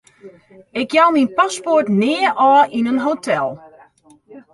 Ik 0.81 0.89
jou 0.97 1.07
myn 1.13 1.33
paspoart 1.37 1.89
nea 2.01 2.29
ôf 2.49 2.67
yn 2.77 2.89
in 2.91 3.03
hotel. 3.05 3.47